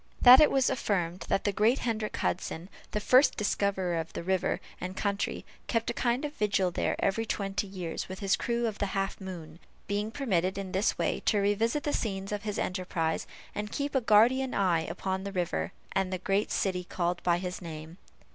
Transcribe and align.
That 0.19 0.39
it 0.41 0.49
was 0.49 0.67
affirmed 0.71 1.25
that 1.29 1.43
the 1.43 1.51
great 1.51 1.77
Hendrick 1.77 2.17
Hudson, 2.17 2.69
the 2.89 2.99
first 2.99 3.37
discoverer 3.37 3.99
of 3.99 4.13
the 4.13 4.23
river 4.23 4.59
and 4.79 4.97
country, 4.97 5.45
kept 5.67 5.91
a 5.91 5.93
kind 5.93 6.25
of 6.25 6.33
vigil 6.33 6.71
there 6.71 6.95
every 6.97 7.23
twenty 7.23 7.67
years, 7.67 8.09
with 8.09 8.17
his 8.17 8.35
crew 8.35 8.65
of 8.65 8.79
the 8.79 8.87
Half 8.97 9.21
moon; 9.21 9.59
being 9.85 10.09
permitted 10.09 10.57
in 10.57 10.71
this 10.71 10.97
way 10.97 11.19
to 11.27 11.37
revisit 11.37 11.83
the 11.83 11.93
scenes 11.93 12.31
of 12.31 12.41
his 12.41 12.57
enterprise, 12.57 13.27
and 13.53 13.71
keep 13.71 13.93
a 13.93 14.01
guardian 14.01 14.55
eye 14.55 14.81
upon 14.87 15.23
the 15.23 15.31
river 15.31 15.71
and 15.91 16.11
the 16.11 16.17
great 16.17 16.49
city 16.49 16.83
called 16.83 17.21
by 17.21 17.37
his 17.37 17.61
name. 17.61 17.99